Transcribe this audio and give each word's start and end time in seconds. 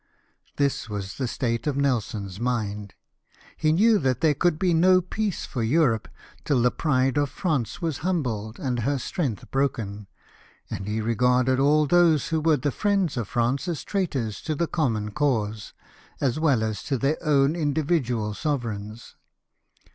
This 0.57 0.87
Avas 0.87 1.17
the 1.17 1.27
state 1.27 1.67
of 1.67 1.77
Nelson's 1.77 2.39
mind: 2.39 2.95
he 3.55 3.71
knew 3.71 3.99
that 3.99 4.21
there 4.21 4.33
could 4.33 4.57
be 4.57 4.73
no 4.73 4.99
peace 4.99 5.45
for 5.45 5.61
Europe 5.61 6.07
till 6.43 6.59
the 6.63 6.71
pride 6.71 7.17
of 7.17 7.29
France 7.29 7.77
Avas 7.77 7.99
humbled 7.99 8.57
and 8.57 8.79
her 8.79 8.97
strength 8.97 9.51
broken, 9.51 10.07
and 10.71 10.87
he 10.87 11.01
regarded 11.01 11.59
all 11.59 11.85
those 11.85 12.23
Avho 12.31 12.41
Avere 12.41 12.61
the 12.63 12.71
friends 12.71 13.15
of 13.15 13.27
France 13.27 13.67
as 13.67 13.85
traitoi's 13.85 14.41
to 14.41 14.55
the 14.55 14.65
common 14.65 15.11
cause, 15.11 15.71
as 16.19 16.39
Avell 16.39 16.63
as 16.63 16.81
to 16.81 16.97
their 16.97 17.17
oAvn 17.17 17.55
individual 17.55 18.33
sovereigns. 18.33 19.15